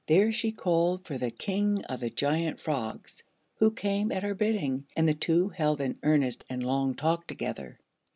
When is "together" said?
7.27-7.77